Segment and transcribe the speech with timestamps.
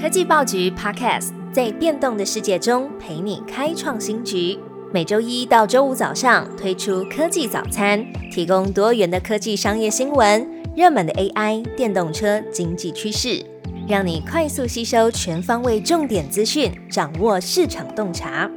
[0.00, 4.58] 科技报局 Podcast 在变动的世界中陪你开创新局。
[4.92, 10.46] 每周一到周五早上推出科技早餐，提供多元的科技商业新闻、
[10.76, 13.44] 热门的 AI、电动车、经济趋势，
[13.88, 18.50] 让你快速吸收全方位重点资讯，掌握市场洞察。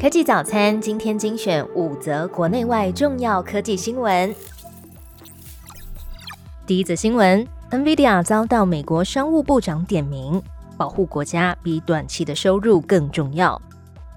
[0.00, 4.32] 科技早餐今天精选五则国内外重要科技新闻。
[6.66, 10.40] 第一则新闻：NVIDIA 遭到美国商务部长点名。
[10.76, 13.60] 保护国家比短期的收入更重要。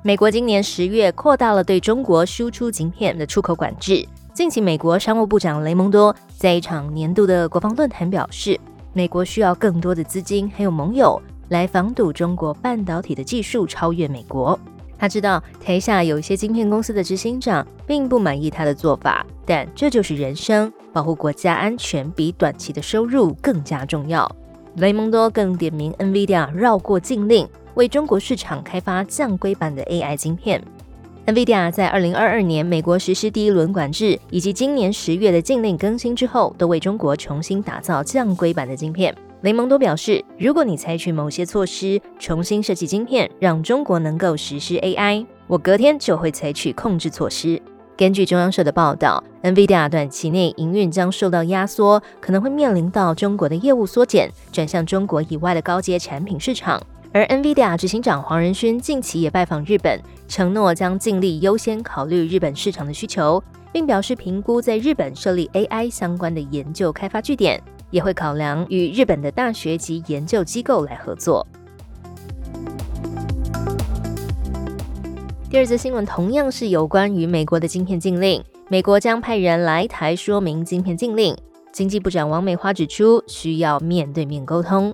[0.02, 4.08] 美国今年十月扩大了对中国输出晶片的出口管制。
[4.34, 8.58] 近期，美国商务部长雷蒙多在一场年度的国防论坛表示，
[8.94, 14.58] 美国需要更多的资金还有盟友来防堵中国半导体的技术超越美国。
[14.98, 24.30] 他知道台下有一些晶片公司的执行长并不满意他的做法，但这就是人生，保护国家安全比短期的收入更加重要。
[24.76, 30.64] 雷蒙多更点名 NVIDIA 绕过禁令，为中国市场开发降规版的 AI 晶片。
[31.26, 39.14] NVIDIA 在二零二二年美国实施第一轮管制，以及今年十月的禁令更新之后，都为中国重新打造降规版的晶片。
[39.42, 47.62] 雷蒙多表示，如果你采取某些措施，重新设计晶片，让中国能够实施 AI，我隔天就会采取控制措施。
[48.00, 56.82] 根据中央社的报道，NVIDIA 短期内营运将受到压缩，可能会面临到中国的业务缩减，转向中国以外的高阶产品市场。
[57.12, 71.46] 而 NVIDIA 执行长黄仁勋近期也拜访日本，承诺将尽力优先考虑日本市场的需求，并表示评估在日本设立 AI 相关的研究开发据点，也会考量与日本的大学及研究机构来合作。
[75.50, 81.36] 第二则新闻同样是有关于美国的晶片禁令，美国将派人来台说明晶片禁令。
[81.72, 84.94] 经济部长王美花指出，需要面对面沟通。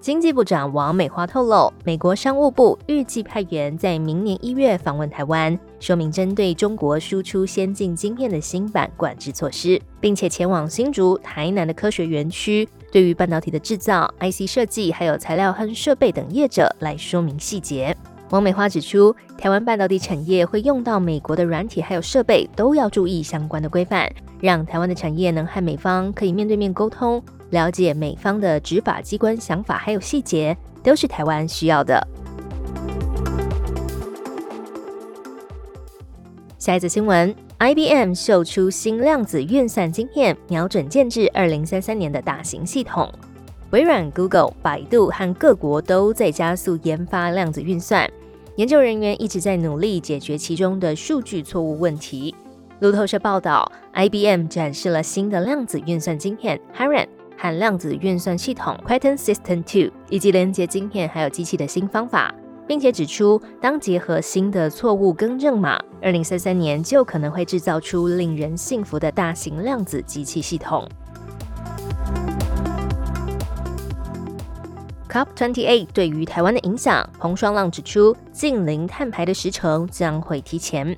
[0.00, 17.94] 经济部长王美花透露，美国商务部预计派员在明年一月访问台湾，说明针对中国输出先进晶片的新版管制措施，并且前往新竹、台南的科学园区，对于半导体的制造、IC 设计，还有材料和设备等业者来说明细节。
[18.30, 24.08] 王美花指出，台湾半导体产业会用到美国的软体还有设备，都要注意相关的规范，
[24.40, 27.20] 让台湾的产业能和美方可以面对面沟通，
[27.50, 32.06] 了解美方的执法机关想法还有细节，都是台湾需要的。
[36.56, 43.12] 下一则新闻，IBM 秀出新量子运算晶片，瞄准建制二零三三年的大型系统。
[43.70, 48.08] 微软、Google、百度和各国都在加速研发量子运算。
[48.60, 52.34] 研究人员一直在努力解决其中的数据错误问题。
[52.80, 62.34] 路透社报道，IBM 展示了新的量子运算晶片 h a r o n 和量子运算系统 Quantum System Two，以及连接晶片还有机器的新方法，
[62.68, 70.86] 并且指出，当结合新的错误更正码，二零三三年就可能会制造出令人信服的大型量子机器系统。
[75.10, 80.96] COP Twenty Eight 对于台湾的影响，彭双浪指出，近零碳排的时程将会提前。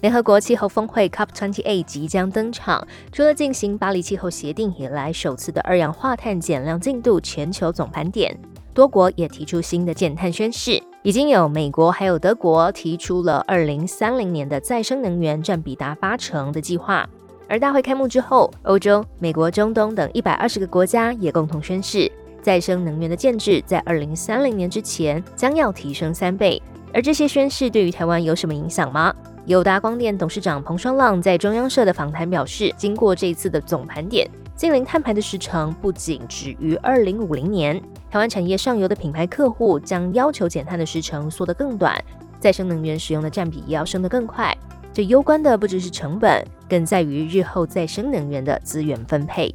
[0.00, 8.36] 联合国气候峰会 COP Twenty Eight 即将登场，除了进行巴黎气候协定以来首次的二氧化碳减量进度全球总盘点，
[8.74, 10.82] 多国也提出新的减碳宣誓。
[11.04, 17.08] 已经有美国还有德国提出了二零三零年的再生能源占比达八成的计划。
[17.48, 22.10] 而大会开幕之后，欧洲、美国、中东等一百二十个国家也共同宣誓。
[22.42, 26.60] 再生能源的建制在二零三零年之前将要提升三倍，
[26.92, 29.14] 而这些宣示对于台湾有什么影响吗？
[29.46, 37.80] 友达光电董事长彭双浪在中央社的访谈表示，经过这一次的总盘点，近零碳排的时程不仅止于二零五零年，
[38.10, 41.98] 台湾产业上游的品牌客户将要求减碳的时程缩得更短，
[42.38, 44.56] 再生能源使用的占比也要升得更快。
[44.92, 49.54] 这攸关的不只是成本，更在于日后再生能源的资源分配。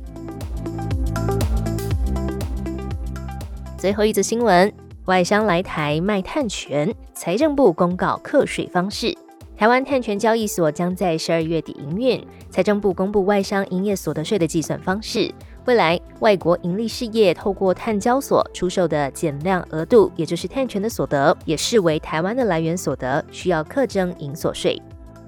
[3.78, 4.72] 最后一则新闻：
[5.06, 9.16] 外商来台卖碳权，财政部公告课税方式。
[9.58, 15.30] 台湾碳权交易所将在十二月底营运，财政部公布外商营业所得税的计算方式。
[15.66, 24.82] 未来外国盈利事业透过碳交所出售的减量额度，也就是碳权的所得，也视为台湾的来源所得，需要课征营所税。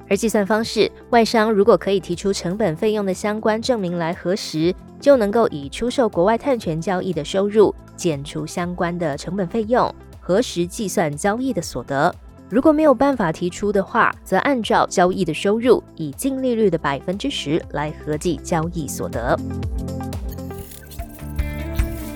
[0.09, 12.13] 而计算方式，外商如果可以提出成本费用的相关证明来核实，就能够以出售国外碳权交易的收入减除相关的成本费用，核实计算交易的所得。
[12.49, 19.37] 如果没有办法提出的话，则按照交易的收入以净利率的百分之十来合计交易所得。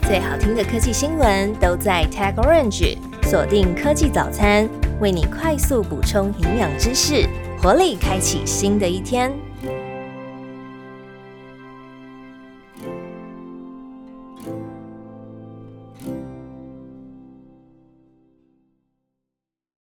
[0.04, 4.70] 最好听的科技新闻都在 Tag Orange，锁定科技早餐，
[5.02, 7.28] 为你快速补充营养知识，
[7.62, 9.51] 活力开启新的一天。